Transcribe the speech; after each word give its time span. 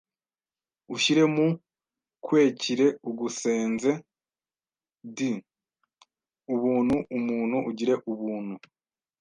ushyire 0.95 1.23
mu 1.35 1.47
kwekire 2.25 2.87
ugusenze. 3.09 3.91
d) 5.15 5.17
Ubuntu 6.53 6.95
Umuntu 7.17 7.57
ugire 7.69 7.95
Ubuntu 8.11 8.55